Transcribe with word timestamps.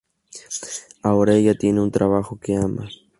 Ahora, 1.03 1.35
ella 1.35 1.53
tiene 1.53 1.79
un 1.79 1.91
trabajo 1.91 2.39
que 2.39 2.55
ama. 2.55 2.89